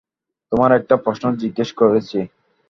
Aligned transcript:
তোমায় 0.51 0.77
একটা 0.79 0.95
প্রশ্ন 1.05 1.25
জিজ্ঞেস 1.41 1.69
করেছি। 1.73 2.19